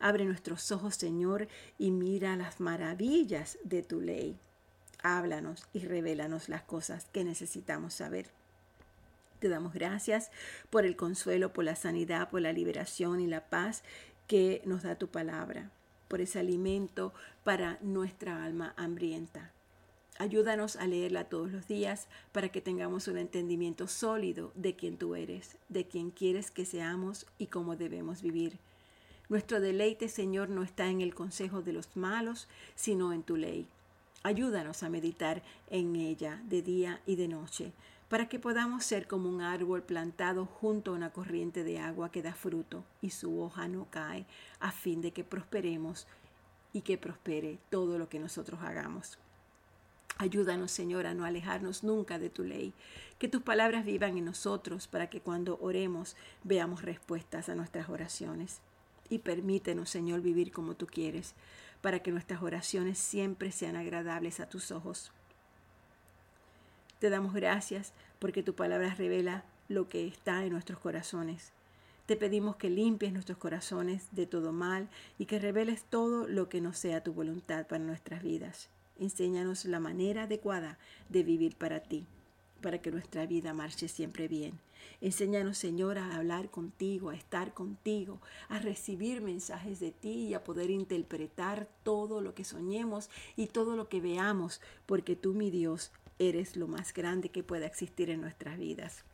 Abre 0.00 0.24
nuestros 0.24 0.72
ojos, 0.72 0.96
Señor, 0.96 1.46
y 1.78 1.92
mira 1.92 2.36
las 2.36 2.58
maravillas 2.58 3.58
de 3.62 3.82
tu 3.82 4.00
ley. 4.00 4.36
Háblanos 5.02 5.68
y 5.72 5.80
revélanos 5.80 6.48
las 6.48 6.62
cosas 6.62 7.06
que 7.12 7.22
necesitamos 7.22 7.94
saber. 7.94 8.26
Te 9.38 9.48
damos 9.48 9.72
gracias 9.72 10.30
por 10.70 10.84
el 10.84 10.96
consuelo, 10.96 11.52
por 11.52 11.64
la 11.64 11.76
sanidad, 11.76 12.30
por 12.30 12.40
la 12.40 12.52
liberación 12.52 13.20
y 13.20 13.26
la 13.26 13.48
paz 13.48 13.82
que 14.26 14.62
nos 14.64 14.82
da 14.82 14.96
tu 14.96 15.08
palabra, 15.08 15.70
por 16.08 16.20
ese 16.20 16.38
alimento 16.38 17.12
para 17.44 17.78
nuestra 17.80 18.44
alma 18.44 18.74
hambrienta. 18.76 19.52
Ayúdanos 20.20 20.76
a 20.76 20.86
leerla 20.86 21.24
todos 21.24 21.50
los 21.50 21.66
días 21.66 22.06
para 22.30 22.50
que 22.50 22.60
tengamos 22.60 23.08
un 23.08 23.16
entendimiento 23.16 23.88
sólido 23.88 24.52
de 24.54 24.76
quién 24.76 24.98
tú 24.98 25.14
eres, 25.14 25.56
de 25.70 25.86
quién 25.86 26.10
quieres 26.10 26.50
que 26.50 26.66
seamos 26.66 27.24
y 27.38 27.46
cómo 27.46 27.74
debemos 27.74 28.20
vivir. 28.20 28.58
Nuestro 29.30 29.60
deleite, 29.60 30.10
Señor, 30.10 30.50
no 30.50 30.62
está 30.62 30.88
en 30.88 31.00
el 31.00 31.14
consejo 31.14 31.62
de 31.62 31.72
los 31.72 31.96
malos, 31.96 32.48
sino 32.74 33.14
en 33.14 33.22
tu 33.22 33.38
ley. 33.38 33.66
Ayúdanos 34.22 34.82
a 34.82 34.90
meditar 34.90 35.42
en 35.70 35.96
ella 35.96 36.42
de 36.50 36.60
día 36.60 37.00
y 37.06 37.16
de 37.16 37.26
noche, 37.26 37.72
para 38.10 38.28
que 38.28 38.38
podamos 38.38 38.84
ser 38.84 39.08
como 39.08 39.26
un 39.26 39.40
árbol 39.40 39.82
plantado 39.82 40.44
junto 40.44 40.90
a 40.90 40.96
una 40.96 41.14
corriente 41.14 41.64
de 41.64 41.78
agua 41.78 42.12
que 42.12 42.20
da 42.20 42.34
fruto 42.34 42.84
y 43.00 43.08
su 43.08 43.40
hoja 43.40 43.68
no 43.68 43.86
cae, 43.88 44.26
a 44.58 44.70
fin 44.70 45.00
de 45.00 45.12
que 45.12 45.24
prosperemos 45.24 46.06
y 46.74 46.82
que 46.82 46.98
prospere 46.98 47.56
todo 47.70 47.96
lo 47.96 48.10
que 48.10 48.18
nosotros 48.18 48.60
hagamos. 48.60 49.16
Ayúdanos, 50.20 50.70
Señor, 50.70 51.06
a 51.06 51.14
no 51.14 51.24
alejarnos 51.24 51.82
nunca 51.82 52.18
de 52.18 52.28
tu 52.28 52.44
ley. 52.44 52.74
Que 53.18 53.26
tus 53.26 53.40
palabras 53.40 53.86
vivan 53.86 54.18
en 54.18 54.26
nosotros 54.26 54.86
para 54.86 55.08
que 55.08 55.22
cuando 55.22 55.58
oremos 55.62 56.14
veamos 56.44 56.82
respuestas 56.82 57.48
a 57.48 57.54
nuestras 57.54 57.88
oraciones. 57.88 58.60
Y 59.08 59.20
permítenos, 59.20 59.88
Señor, 59.88 60.20
vivir 60.20 60.52
como 60.52 60.74
tú 60.74 60.86
quieres, 60.86 61.32
para 61.80 62.00
que 62.00 62.12
nuestras 62.12 62.42
oraciones 62.42 62.98
siempre 62.98 63.50
sean 63.50 63.76
agradables 63.76 64.40
a 64.40 64.46
tus 64.46 64.72
ojos. 64.72 65.10
Te 66.98 67.08
damos 67.08 67.32
gracias 67.32 67.94
porque 68.18 68.42
tu 68.42 68.54
palabra 68.54 68.94
revela 68.94 69.46
lo 69.68 69.88
que 69.88 70.06
está 70.06 70.44
en 70.44 70.52
nuestros 70.52 70.78
corazones. 70.80 71.52
Te 72.04 72.16
pedimos 72.16 72.56
que 72.56 72.68
limpies 72.68 73.14
nuestros 73.14 73.38
corazones 73.38 74.08
de 74.12 74.26
todo 74.26 74.52
mal 74.52 74.90
y 75.16 75.24
que 75.24 75.38
reveles 75.38 75.84
todo 75.84 76.28
lo 76.28 76.50
que 76.50 76.60
no 76.60 76.74
sea 76.74 77.02
tu 77.02 77.14
voluntad 77.14 77.66
para 77.66 77.82
nuestras 77.82 78.22
vidas. 78.22 78.68
Enséñanos 79.00 79.64
la 79.64 79.80
manera 79.80 80.24
adecuada 80.24 80.78
de 81.08 81.22
vivir 81.22 81.56
para 81.56 81.80
ti, 81.80 82.04
para 82.60 82.82
que 82.82 82.92
nuestra 82.92 83.26
vida 83.26 83.54
marche 83.54 83.88
siempre 83.88 84.28
bien. 84.28 84.60
Enséñanos, 85.00 85.56
Señor, 85.56 85.96
a 85.96 86.16
hablar 86.16 86.50
contigo, 86.50 87.08
a 87.08 87.16
estar 87.16 87.54
contigo, 87.54 88.20
a 88.50 88.58
recibir 88.58 89.22
mensajes 89.22 89.80
de 89.80 89.90
ti 89.90 90.26
y 90.26 90.34
a 90.34 90.44
poder 90.44 90.68
interpretar 90.68 91.66
todo 91.82 92.20
lo 92.20 92.34
que 92.34 92.44
soñemos 92.44 93.08
y 93.36 93.46
todo 93.46 93.74
lo 93.74 93.88
que 93.88 94.02
veamos, 94.02 94.60
porque 94.84 95.16
tú, 95.16 95.32
mi 95.32 95.50
Dios, 95.50 95.92
eres 96.18 96.56
lo 96.56 96.68
más 96.68 96.92
grande 96.92 97.30
que 97.30 97.42
pueda 97.42 97.64
existir 97.64 98.10
en 98.10 98.20
nuestras 98.20 98.58
vidas. 98.58 99.04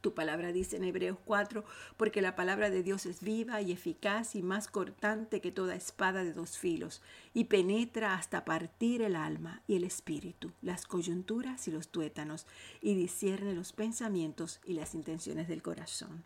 Tu 0.00 0.14
palabra 0.14 0.52
dice 0.52 0.76
en 0.76 0.84
Hebreos 0.84 1.18
4, 1.26 1.64
porque 1.96 2.22
la 2.22 2.34
palabra 2.34 2.70
de 2.70 2.82
Dios 2.82 3.04
es 3.04 3.20
viva 3.20 3.60
y 3.60 3.72
eficaz 3.72 4.34
y 4.34 4.42
más 4.42 4.68
cortante 4.68 5.40
que 5.40 5.52
toda 5.52 5.74
espada 5.74 6.24
de 6.24 6.32
dos 6.32 6.56
filos, 6.56 7.02
y 7.34 7.44
penetra 7.44 8.14
hasta 8.14 8.44
partir 8.44 9.02
el 9.02 9.14
alma 9.14 9.62
y 9.66 9.76
el 9.76 9.84
espíritu, 9.84 10.52
las 10.62 10.86
coyunturas 10.86 11.68
y 11.68 11.70
los 11.70 11.88
tuétanos, 11.88 12.46
y 12.80 12.94
discierne 12.94 13.54
los 13.54 13.72
pensamientos 13.72 14.60
y 14.64 14.72
las 14.72 14.94
intenciones 14.94 15.48
del 15.48 15.62
corazón. 15.62 16.24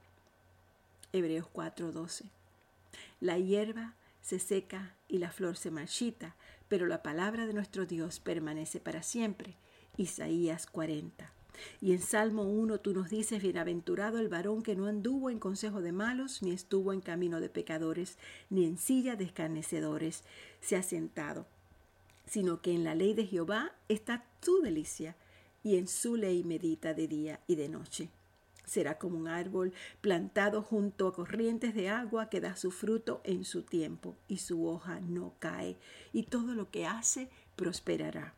Hebreos 1.12 1.48
4:12. 1.52 2.30
La 3.20 3.38
hierba 3.38 3.94
se 4.20 4.38
seca 4.38 4.94
y 5.08 5.18
la 5.18 5.30
flor 5.30 5.56
se 5.56 5.70
marchita, 5.70 6.36
pero 6.68 6.86
la 6.86 7.02
palabra 7.02 7.46
de 7.46 7.54
nuestro 7.54 7.86
Dios 7.86 8.20
permanece 8.20 8.80
para 8.80 9.02
siempre. 9.02 9.56
Isaías 9.96 10.66
40. 10.66 11.30
Y 11.80 11.92
en 11.92 12.00
Salmo 12.00 12.44
1 12.44 12.80
tú 12.80 12.92
nos 12.94 13.10
dices, 13.10 13.42
bienaventurado 13.42 14.18
el 14.18 14.28
varón 14.28 14.62
que 14.62 14.76
no 14.76 14.86
anduvo 14.86 15.30
en 15.30 15.38
consejo 15.38 15.80
de 15.80 15.92
malos, 15.92 16.42
ni 16.42 16.52
estuvo 16.52 16.92
en 16.92 17.00
camino 17.00 17.40
de 17.40 17.48
pecadores, 17.48 18.18
ni 18.50 18.64
en 18.64 18.78
silla 18.78 19.16
de 19.16 19.24
escarnecedores 19.24 20.24
se 20.60 20.76
ha 20.76 20.82
sentado, 20.82 21.46
sino 22.26 22.60
que 22.60 22.72
en 22.72 22.84
la 22.84 22.94
ley 22.94 23.14
de 23.14 23.26
Jehová 23.26 23.72
está 23.88 24.24
tu 24.40 24.60
delicia, 24.62 25.16
y 25.62 25.78
en 25.78 25.88
su 25.88 26.16
ley 26.16 26.44
medita 26.44 26.92
de 26.92 27.08
día 27.08 27.40
y 27.46 27.56
de 27.56 27.68
noche. 27.68 28.10
Será 28.66 28.98
como 28.98 29.18
un 29.18 29.28
árbol 29.28 29.72
plantado 30.00 30.62
junto 30.62 31.08
a 31.08 31.14
corrientes 31.14 31.74
de 31.74 31.88
agua 31.88 32.28
que 32.28 32.40
da 32.40 32.56
su 32.56 32.70
fruto 32.70 33.20
en 33.24 33.44
su 33.44 33.62
tiempo, 33.62 34.14
y 34.28 34.38
su 34.38 34.66
hoja 34.66 35.00
no 35.00 35.34
cae, 35.38 35.76
y 36.12 36.24
todo 36.24 36.54
lo 36.54 36.70
que 36.70 36.86
hace 36.86 37.28
prosperará. 37.56 38.34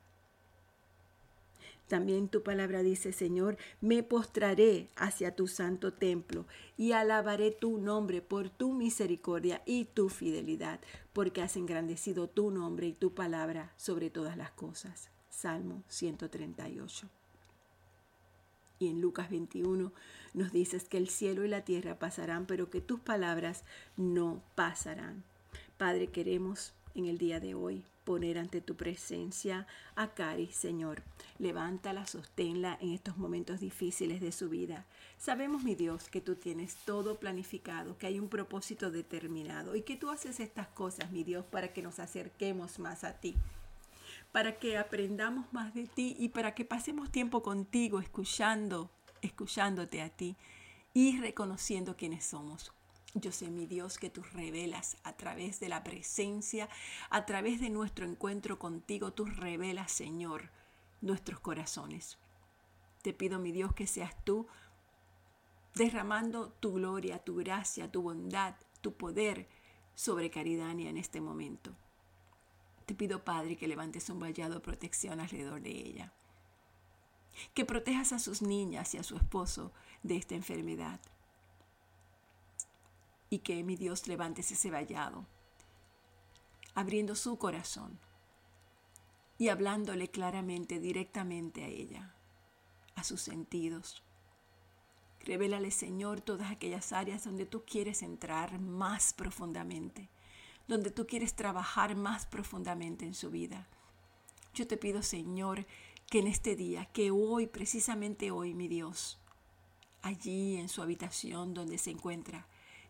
También 1.88 2.28
tu 2.28 2.43
palabra 2.43 2.83
dice, 2.83 3.12
Señor, 3.12 3.57
me 3.81 4.02
postraré 4.02 4.88
hacia 4.97 5.37
tu 5.37 5.47
santo 5.47 5.93
templo 5.93 6.47
y 6.76 6.93
alabaré 6.93 7.52
tu 7.52 7.78
nombre 7.78 8.23
por 8.23 8.50
tu 8.50 8.73
misericordia 8.73 9.62
y 9.66 9.85
tu 9.85 10.09
fidelidad, 10.09 10.81
porque 11.12 11.43
has 11.43 11.57
engrandecido 11.57 12.28
tu 12.28 12.50
nombre 12.50 12.88
y 12.88 12.93
tu 12.93 13.14
palabra 13.14 13.73
sobre 13.76 14.11
todas 14.11 14.37
las 14.37 14.50
cosas. 14.50 15.11
Salmo 15.31 15.85
138. 15.88 17.09
Y 18.78 18.88
en 18.88 19.00
Lucas 19.00 19.31
21 19.31 19.93
nos 20.35 20.52
dices 20.52 20.85
que 20.85 20.99
el 20.99 21.09
cielo 21.09 21.45
y 21.45 21.49
la 21.49 21.64
tierra 21.64 21.99
pasarán, 21.99 22.47
pero 22.47 22.69
que 22.69 22.81
tus 22.81 23.00
palabras 23.00 23.64
no 23.97 24.43
pasarán. 24.55 25.23
Padre, 25.78 26.09
queremos 26.09 26.75
en 26.95 27.07
el 27.07 27.16
día 27.16 27.38
de 27.38 27.55
hoy 27.55 27.85
poner 28.07 28.39
ante 28.39 28.61
tu 28.61 28.77
presencia 28.77 29.67
a 29.97 30.15
Cari, 30.15 30.47
Señor. 30.47 31.03
Levántala, 31.39 32.07
sosténla 32.07 32.79
en 32.81 32.93
estos 32.93 33.19
momentos 33.19 33.59
difíciles 33.59 34.21
de 34.21 34.31
su 34.31 34.49
vida. 34.49 34.87
Sabemos, 35.19 35.65
mi 35.65 35.75
Dios, 35.75 36.09
que 36.09 36.21
tú 36.21 36.37
tienes 36.37 36.77
todo 36.87 37.19
planificado, 37.19 37.99
que 37.99 38.07
hay 38.07 38.21
un 38.21 38.29
propósito 38.29 38.93
determinado 38.93 39.75
y 39.75 39.83
que 39.83 39.97
tú 39.97 40.09
haces 40.09 40.39
estas 40.39 40.69
cosas, 40.69 41.11
mi 41.11 41.25
Dios, 41.25 41.45
para 41.45 41.73
que 41.73 41.83
nos 41.83 41.99
acerquemos 41.99 42.79
más 42.79 43.05
a 43.05 43.21
ti 43.21 43.35
para 44.33 44.59
que 44.59 44.77
aprendamos 44.77 45.51
más 45.53 45.73
de 45.73 45.87
ti 45.87 46.15
y 46.19 46.29
para 46.29 46.55
que 46.55 46.67
pasemos 46.67 47.11
tiempo 47.11 47.43
contigo 47.43 48.01
escuchando, 48.01 48.91
escuchándote 49.23 50.03
a 50.03 50.11
ti 50.11 50.37
y 50.93 51.19
reconociendo 51.19 51.97
quiénes 51.97 52.27
somos. 52.27 52.75
Yo 53.19 53.33
sé, 53.33 53.49
mi 53.49 53.65
Dios, 53.65 53.97
que 53.97 54.11
tú 54.11 54.23
revelas 54.35 54.99
a 55.03 55.15
través 55.15 55.59
de 55.59 55.71
la 55.71 55.83
presencia, 55.83 56.69
a 57.09 57.25
través 57.25 57.63
de 57.63 57.71
nuestro 57.71 58.05
encuentro 58.05 58.59
contigo, 58.59 59.15
tú 59.15 59.25
revelas, 59.25 59.91
Señor, 59.91 60.51
nuestros 61.01 61.41
corazones. 61.41 62.19
Te 63.01 63.15
pido, 63.15 63.39
mi 63.39 63.53
Dios, 63.53 63.73
que 63.73 63.87
seas 63.87 64.15
tú 64.25 64.47
derramando 65.75 66.51
tu 66.61 66.75
gloria, 66.75 67.19
tu 67.19 67.37
gracia, 67.37 67.91
tu 67.91 68.03
bondad, 68.03 68.55
tu 68.83 68.93
poder 68.99 69.49
sobre 69.95 70.29
Caridania 70.29 70.91
en 70.91 70.99
este 70.99 71.23
momento. 71.23 71.75
Te 72.85 72.95
pido, 72.95 73.25
Padre, 73.25 73.57
que 73.57 73.67
levantes 73.67 74.11
un 74.11 74.21
vallado 74.21 74.57
de 74.57 74.61
protección 74.61 75.21
alrededor 75.21 75.63
de 75.63 75.71
ella. 75.71 76.13
Que 77.55 77.65
protejas 77.65 78.13
a 78.13 78.19
sus 78.19 78.43
niñas 78.43 78.95
y 78.95 78.99
a 78.99 79.03
su 79.03 79.17
esposo 79.17 79.73
de 80.03 80.17
esta 80.17 80.35
enfermedad 80.35 81.01
y 83.30 83.38
que 83.40 83.62
mi 83.64 83.76
Dios 83.76 84.06
levante 84.06 84.42
ese 84.42 84.71
vallado, 84.71 85.26
abriendo 86.75 87.14
su 87.14 87.38
corazón 87.38 87.99
y 89.38 89.49
hablándole 89.49 90.09
claramente, 90.09 90.80
directamente 90.80 91.64
a 91.64 91.68
ella, 91.68 92.14
a 92.95 93.04
sus 93.04 93.21
sentidos. 93.21 94.02
Revélale, 95.21 95.71
Señor, 95.71 96.21
todas 96.21 96.50
aquellas 96.50 96.92
áreas 96.92 97.25
donde 97.25 97.47
tú 97.47 97.64
quieres 97.64 98.02
entrar 98.02 98.61
más 98.61 99.12
profundamente, 99.12 100.09
donde 100.68 100.90
tú 100.90 101.06
quieres 101.06 101.35
trabajar 101.35 101.97
más 101.97 102.26
profundamente 102.26 103.04
en 103.04 103.14
su 103.14 103.30
vida. 103.30 103.66
Yo 104.54 104.66
te 104.66 104.76
pido, 104.76 105.02
Señor, 105.02 105.66
que 106.09 106.21
en 106.21 106.28
este 106.28 106.56
día, 106.56 106.87
que 106.87 107.11
hoy, 107.11 107.47
precisamente 107.47 108.30
hoy, 108.30 108.54
mi 108.54 108.68
Dios, 108.68 109.18
allí 110.02 110.56
en 110.56 110.68
su 110.68 110.80
habitación 110.80 111.52
donde 111.52 111.78
se 111.78 111.90
encuentra, 111.90 112.47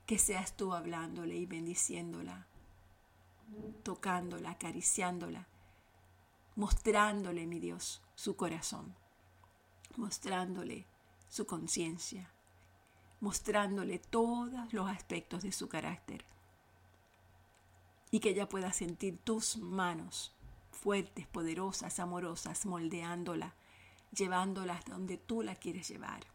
que 0.06 0.18
seas 0.18 0.56
tú 0.56 0.72
hablándole 0.72 1.36
y 1.36 1.46
bendiciéndola, 1.46 2.46
tocándola, 3.82 4.50
acariciándola, 4.50 5.48
mostrándole, 6.54 7.46
mi 7.46 7.58
Dios, 7.58 8.00
su 8.14 8.36
corazón, 8.36 8.94
mostrándole 9.96 10.86
su 11.28 11.46
conciencia, 11.46 12.30
mostrándole 13.20 13.98
todos 13.98 14.72
los 14.72 14.88
aspectos 14.88 15.42
de 15.42 15.52
su 15.52 15.68
carácter 15.68 16.24
y 18.12 18.20
que 18.20 18.30
ella 18.30 18.48
pueda 18.48 18.72
sentir 18.72 19.18
tus 19.18 19.58
manos 19.58 20.32
fuertes, 20.70 21.26
poderosas, 21.26 21.98
amorosas, 21.98 22.64
moldeándola, 22.64 23.54
llevándola 24.12 24.80
donde 24.86 25.16
tú 25.16 25.42
la 25.42 25.56
quieres 25.56 25.88
llevar. 25.88 26.26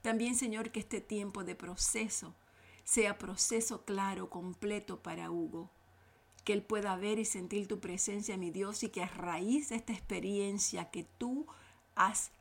También, 0.00 0.34
Señor, 0.34 0.70
que 0.70 0.80
este 0.80 1.00
tiempo 1.00 1.44
de 1.44 1.54
proceso 1.54 2.34
sea 2.84 3.18
proceso 3.18 3.84
claro, 3.84 4.30
completo 4.30 5.02
para 5.02 5.30
Hugo, 5.30 5.70
que 6.44 6.52
él 6.52 6.62
pueda 6.62 6.96
ver 6.96 7.18
y 7.18 7.24
sentir 7.24 7.68
tu 7.68 7.80
presencia, 7.80 8.36
mi 8.36 8.50
Dios, 8.50 8.82
y 8.82 8.88
que 8.88 9.02
a 9.02 9.08
raíz 9.08 9.68
de 9.68 9.76
esta 9.76 9.92
experiencia 9.92 10.90
que 10.90 11.04
tú 11.04 11.46
has 11.94 12.32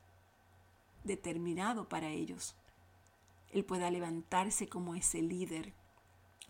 determinado 1.03 1.89
para 1.89 2.09
ellos, 2.09 2.55
él 3.51 3.65
pueda 3.65 3.89
levantarse 3.91 4.67
como 4.67 4.95
ese 4.95 5.21
líder, 5.21 5.73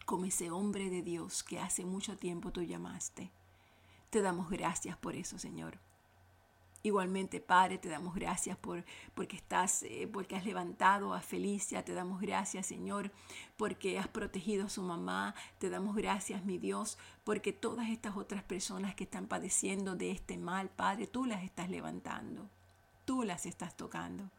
como 0.06 0.26
ese 0.26 0.52
hombre 0.52 0.90
de 0.90 1.02
Dios 1.02 1.44
que 1.44 1.60
hace 1.60 1.86
mucho 1.86 2.18
tiempo 2.18 2.52
tú 2.52 2.62
llamaste. 2.62 3.32
Te 4.10 4.22
damos 4.22 4.50
gracias 4.50 4.98
por 4.98 5.16
eso, 5.16 5.38
Señor. 5.38 5.80
Igualmente, 6.82 7.42
Padre, 7.42 7.78
te 7.78 7.90
damos 7.90 8.16
gracias 8.16 8.58
por 8.58 8.86
porque 9.14 9.36
estás, 9.36 9.84
eh, 9.84 10.10
porque 10.12 10.38
has 10.38 10.46
levantado 10.46 11.14
a 11.14 11.20
Felicia. 11.20 11.84
Te 11.84 11.94
damos 11.94 12.22
gracias, 12.22 12.68
Señor, 12.68 13.12
porque 13.58 14.00
has 14.00 14.08
protegido 14.08 14.66
a 14.66 14.70
su 14.70 14.82
mamá. 14.82 15.36
Te 15.58 15.70
damos 15.70 15.94
gracias, 15.96 16.46
mi 16.46 16.58
Dios, 16.58 16.98
porque 17.26 17.52
todas 17.52 17.90
estas 17.90 18.16
otras 18.16 18.44
personas 18.44 18.96
que 18.96 19.04
están 19.04 19.28
padeciendo 19.28 19.98
de 19.98 20.12
este 20.12 20.38
mal, 20.38 20.70
Padre, 20.70 21.06
tú 21.06 21.26
las 21.26 21.44
estás 21.44 21.70
levantando. 21.70 22.50
Tú 23.04 23.24
las 23.24 23.46
estás 23.46 23.76
tocando. 23.76 24.30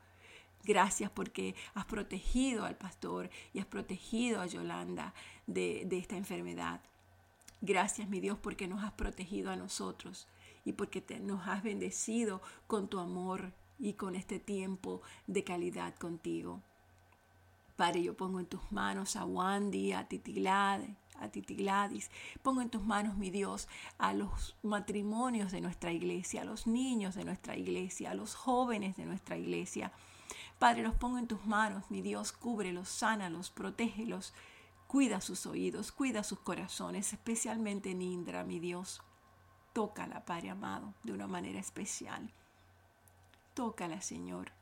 Gracias 0.64 1.11
porque 1.11 1.54
has 1.75 1.85
protegido 1.85 2.64
al 2.64 2.76
pastor 2.76 3.28
y 3.52 3.59
has 3.59 3.66
protegido 3.66 4.40
a 4.40 4.47
Yolanda 4.47 5.12
de, 5.47 5.85
de 5.85 5.99
esta 5.99 6.16
enfermedad. 6.16 6.80
Gracias, 7.61 8.09
mi 8.09 8.20
Dios, 8.20 8.38
porque 8.38 8.66
nos 8.66 8.82
has 8.82 8.92
protegido 8.92 9.50
a 9.50 9.56
nosotros 9.56 10.26
y 10.64 10.73
porque 10.73 11.00
te, 11.00 11.21
nos 11.21 11.47
has 11.49 11.62
bendecido 11.62 12.43
con 12.67 12.88
tu 12.88 12.99
amor 12.99 13.52
y 13.79 13.95
con 13.95 14.14
este 14.14 14.38
tiempo 14.38 15.02
de 15.26 15.45
calidad 15.45 15.95
contigo. 15.97 16.62
Padre, 17.76 18.02
yo 18.02 18.14
pongo 18.14 18.40
en 18.40 18.47
tus 18.47 18.71
manos 18.71 19.17
a 19.17 19.25
Wandy, 19.25 19.93
a 19.93 20.07
Titi 20.07 20.47
a 21.21 21.29
Titi 21.31 21.55
Gladys. 21.55 22.11
Pongo 22.43 22.61
en 22.61 22.71
tus 22.71 22.83
manos, 22.83 23.17
mi 23.17 23.31
Dios, 23.31 23.69
a 23.99 24.12
los 24.12 24.57
matrimonios 24.62 25.52
de 25.52 25.61
nuestra 25.61 25.93
iglesia, 25.93 26.43
a 26.43 26.45
los 26.45 26.67
niños 26.67 27.14
de 27.14 27.25
nuestra 27.25 27.57
iglesia, 27.57 28.11
a 28.11 28.14
los 28.14 28.35
jóvenes 28.35 28.97
de 28.97 29.07
nuestra 29.07 29.38
iglesia. 29.38 29.93
Padre, 30.59 30.83
los 30.83 30.95
pongo 30.95 31.19
en 31.19 31.26
tus 31.26 31.47
manos, 31.47 31.90
mi 31.90 32.02
Dios, 32.02 32.33
cúbrelos, 32.33 32.88
sánalos, 32.88 33.50
protégelos, 33.50 34.35
cuida 34.87 35.21
sus 35.21 35.47
oídos, 35.47 35.90
cuida 35.90 36.23
sus 36.23 36.40
corazones, 36.40 37.12
especialmente 37.12 37.95
Nindra, 37.95 38.45
mi 38.45 38.59
Dios. 38.59 39.02
Tócala, 39.73 40.25
Padre 40.25 40.50
amado, 40.50 40.95
de 41.05 41.12
una 41.12 41.27
manera 41.27 41.61
especial. 41.61 42.31
Tócala, 43.55 44.00
Señor. 44.00 44.53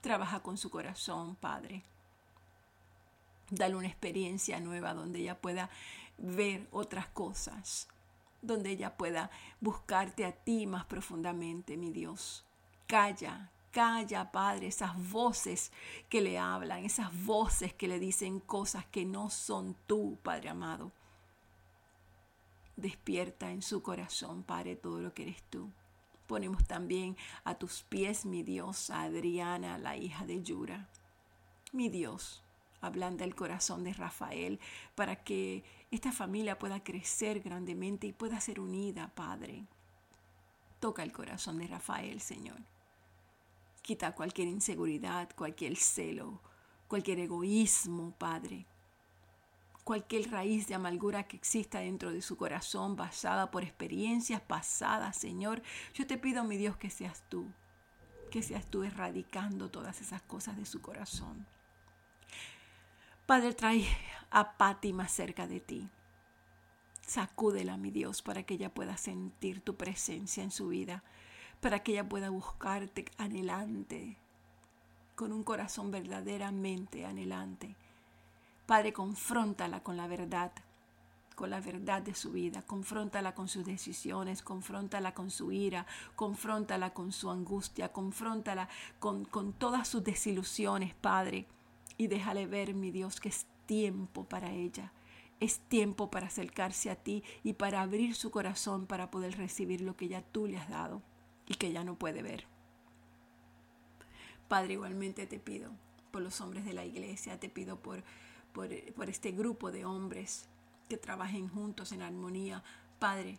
Trabaja 0.00 0.40
con 0.40 0.56
su 0.56 0.70
corazón, 0.70 1.36
Padre. 1.36 1.82
Dale 3.50 3.76
una 3.76 3.88
experiencia 3.88 4.58
nueva 4.60 4.94
donde 4.94 5.18
ella 5.18 5.38
pueda 5.38 5.68
ver 6.16 6.68
otras 6.70 7.08
cosas, 7.08 7.88
donde 8.40 8.70
ella 8.70 8.96
pueda 8.96 9.30
buscarte 9.60 10.24
a 10.24 10.32
ti 10.32 10.66
más 10.66 10.86
profundamente, 10.86 11.76
mi 11.76 11.90
Dios. 11.90 12.46
Calla, 12.86 13.50
calla, 13.70 14.32
Padre, 14.32 14.68
esas 14.68 14.96
voces 15.10 15.72
que 16.08 16.22
le 16.22 16.38
hablan, 16.38 16.84
esas 16.84 17.10
voces 17.24 17.74
que 17.74 17.88
le 17.88 17.98
dicen 17.98 18.40
cosas 18.40 18.86
que 18.86 19.04
no 19.04 19.28
son 19.28 19.76
tú, 19.86 20.18
Padre 20.22 20.48
amado. 20.48 20.92
Despierta 22.80 23.50
en 23.50 23.60
su 23.60 23.82
corazón, 23.82 24.42
Padre, 24.42 24.74
todo 24.74 25.02
lo 25.02 25.12
que 25.12 25.24
eres 25.24 25.42
tú. 25.50 25.70
Ponemos 26.26 26.64
también 26.64 27.14
a 27.44 27.54
tus 27.56 27.82
pies, 27.82 28.24
mi 28.24 28.42
Dios, 28.42 28.88
a 28.88 29.02
Adriana, 29.02 29.76
la 29.76 29.98
hija 29.98 30.24
de 30.24 30.42
Yura. 30.42 30.88
Mi 31.72 31.90
Dios, 31.90 32.42
ablanda 32.80 33.26
el 33.26 33.34
corazón 33.34 33.84
de 33.84 33.92
Rafael 33.92 34.60
para 34.94 35.16
que 35.16 35.62
esta 35.90 36.10
familia 36.10 36.58
pueda 36.58 36.82
crecer 36.82 37.40
grandemente 37.40 38.06
y 38.06 38.14
pueda 38.14 38.40
ser 38.40 38.60
unida, 38.60 39.12
Padre. 39.14 39.66
Toca 40.78 41.02
el 41.02 41.12
corazón 41.12 41.58
de 41.58 41.66
Rafael, 41.66 42.22
Señor. 42.22 42.60
Quita 43.82 44.14
cualquier 44.14 44.48
inseguridad, 44.48 45.28
cualquier 45.36 45.76
celo, 45.76 46.40
cualquier 46.88 47.18
egoísmo, 47.18 48.14
Padre 48.16 48.64
cualquier 49.90 50.30
raíz 50.30 50.68
de 50.68 50.76
amargura 50.76 51.24
que 51.24 51.36
exista 51.36 51.80
dentro 51.80 52.12
de 52.12 52.22
su 52.22 52.36
corazón 52.36 52.94
basada 52.94 53.50
por 53.50 53.64
experiencias 53.64 54.40
pasadas, 54.40 55.16
Señor. 55.16 55.62
Yo 55.94 56.06
te 56.06 56.16
pido, 56.16 56.44
mi 56.44 56.56
Dios, 56.56 56.76
que 56.76 56.90
seas 56.90 57.24
tú, 57.28 57.50
que 58.30 58.40
seas 58.40 58.64
tú 58.66 58.84
erradicando 58.84 59.68
todas 59.68 60.00
esas 60.00 60.22
cosas 60.22 60.56
de 60.56 60.64
su 60.64 60.80
corazón. 60.80 61.44
Padre, 63.26 63.52
trae 63.52 63.84
a 64.30 64.56
Patti 64.56 64.92
más 64.92 65.10
cerca 65.10 65.48
de 65.48 65.58
ti. 65.58 65.88
Sacúdela, 67.04 67.76
mi 67.76 67.90
Dios, 67.90 68.22
para 68.22 68.44
que 68.44 68.54
ella 68.54 68.72
pueda 68.72 68.96
sentir 68.96 69.60
tu 69.60 69.74
presencia 69.74 70.44
en 70.44 70.52
su 70.52 70.68
vida, 70.68 71.02
para 71.60 71.80
que 71.80 71.90
ella 71.90 72.08
pueda 72.08 72.30
buscarte 72.30 73.06
anhelante, 73.18 74.18
con 75.16 75.32
un 75.32 75.42
corazón 75.42 75.90
verdaderamente 75.90 77.06
anhelante 77.06 77.74
Padre, 78.70 78.92
confróntala 78.92 79.82
con 79.82 79.96
la 79.96 80.06
verdad, 80.06 80.52
con 81.34 81.50
la 81.50 81.60
verdad 81.60 82.02
de 82.02 82.14
su 82.14 82.30
vida, 82.30 82.62
confróntala 82.62 83.34
con 83.34 83.48
sus 83.48 83.64
decisiones, 83.64 84.42
confróntala 84.42 85.12
con 85.12 85.32
su 85.32 85.50
ira, 85.50 85.86
confróntala 86.14 86.94
con 86.94 87.10
su 87.10 87.32
angustia, 87.32 87.88
confróntala 87.88 88.68
con, 89.00 89.24
con 89.24 89.52
todas 89.54 89.88
sus 89.88 90.04
desilusiones, 90.04 90.94
Padre, 90.94 91.46
y 91.96 92.06
déjale 92.06 92.46
ver, 92.46 92.74
mi 92.74 92.92
Dios, 92.92 93.18
que 93.18 93.30
es 93.30 93.44
tiempo 93.66 94.22
para 94.22 94.52
ella. 94.52 94.92
Es 95.40 95.58
tiempo 95.58 96.08
para 96.08 96.28
acercarse 96.28 96.90
a 96.90 96.94
ti 96.94 97.24
y 97.42 97.54
para 97.54 97.82
abrir 97.82 98.14
su 98.14 98.30
corazón 98.30 98.86
para 98.86 99.10
poder 99.10 99.36
recibir 99.36 99.80
lo 99.80 99.96
que 99.96 100.06
ya 100.06 100.22
tú 100.22 100.46
le 100.46 100.58
has 100.58 100.68
dado 100.68 101.02
y 101.48 101.54
que 101.56 101.72
ya 101.72 101.82
no 101.82 101.96
puede 101.96 102.22
ver. 102.22 102.44
Padre, 104.46 104.74
igualmente 104.74 105.26
te 105.26 105.40
pido 105.40 105.72
por 106.12 106.22
los 106.22 106.40
hombres 106.40 106.64
de 106.64 106.72
la 106.72 106.84
iglesia, 106.84 107.40
te 107.40 107.48
pido 107.48 107.80
por 108.52 108.68
por, 108.94 109.08
este 109.08 109.32
grupo 109.32 109.70
de 109.70 109.84
hombres 109.84 110.48
que 110.88 110.96
trabajen 110.96 111.48
juntos 111.48 111.92
en 111.92 112.02
armonía. 112.02 112.62
Padre, 112.98 113.38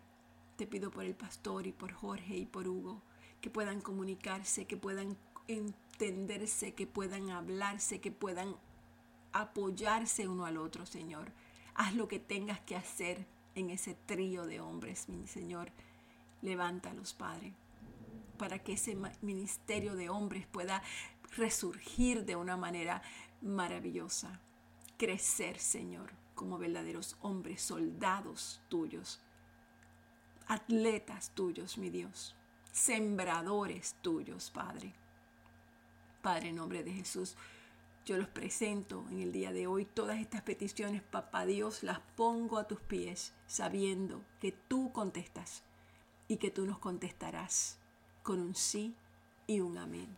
te 0.57 0.67
pido 0.67 0.91
por 0.91 1.03
el 1.03 1.15
pastor 1.15 1.67
y 1.67 1.71
por 1.71 1.91
Jorge 1.91 2.37
y 2.37 2.45
por 2.45 2.67
Hugo, 2.67 3.01
que 3.41 3.49
puedan 3.49 3.81
comunicarse, 3.81 4.65
que 4.65 4.77
puedan 4.77 5.17
entenderse, 5.47 6.73
que 6.73 6.87
puedan 6.87 7.29
hablarse, 7.29 7.99
que 7.99 8.11
puedan 8.11 8.55
apoyarse 9.33 10.27
uno 10.27 10.45
al 10.45 10.57
otro, 10.57 10.85
Señor. 10.85 11.31
Haz 11.75 11.95
lo 11.95 12.07
que 12.07 12.19
tengas 12.19 12.59
que 12.61 12.75
hacer 12.75 13.25
en 13.55 13.69
ese 13.69 13.95
trío 14.05 14.45
de 14.45 14.61
hombres, 14.61 15.09
mi 15.09 15.27
Señor. 15.27 15.71
Levántalos, 16.41 17.13
Padre, 17.13 17.53
para 18.37 18.59
que 18.59 18.73
ese 18.73 18.97
ministerio 19.21 19.95
de 19.95 20.09
hombres 20.09 20.47
pueda 20.47 20.81
resurgir 21.35 22.25
de 22.25 22.35
una 22.35 22.57
manera 22.57 23.01
maravillosa 23.41 24.39
crecer, 25.01 25.57
Señor, 25.57 26.11
como 26.35 26.59
verdaderos 26.59 27.17
hombres, 27.21 27.63
soldados 27.63 28.61
tuyos, 28.69 29.19
atletas 30.45 31.31
tuyos, 31.33 31.79
mi 31.79 31.89
Dios, 31.89 32.35
sembradores 32.71 33.95
tuyos, 34.03 34.51
Padre. 34.51 34.93
Padre, 36.21 36.49
en 36.49 36.57
nombre 36.57 36.83
de 36.83 36.93
Jesús, 36.93 37.35
yo 38.05 38.15
los 38.15 38.27
presento 38.27 39.03
en 39.09 39.21
el 39.21 39.31
día 39.31 39.51
de 39.51 39.65
hoy. 39.65 39.85
Todas 39.85 40.19
estas 40.19 40.43
peticiones, 40.43 41.01
papá 41.01 41.47
Dios, 41.47 41.81
las 41.81 41.99
pongo 42.15 42.59
a 42.59 42.67
tus 42.67 42.79
pies, 42.79 43.33
sabiendo 43.47 44.23
que 44.39 44.51
tú 44.51 44.91
contestas 44.91 45.63
y 46.27 46.37
que 46.37 46.51
tú 46.51 46.67
nos 46.67 46.77
contestarás 46.77 47.79
con 48.21 48.39
un 48.39 48.53
sí 48.53 48.93
y 49.47 49.61
un 49.61 49.79
amén. 49.79 50.15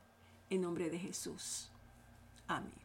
En 0.50 0.60
nombre 0.60 0.89
de 0.89 1.00
Jesús. 1.00 1.72
Amén. 2.50 2.83